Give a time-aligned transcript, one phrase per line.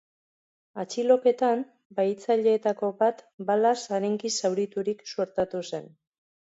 [0.83, 1.61] Atxiloketan,
[2.01, 5.93] bahitzaileetako bat balaz arinki zauriturik suertatu zen.